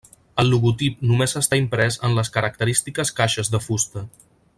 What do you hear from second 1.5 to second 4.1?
imprès en les característiques caixes de fusta.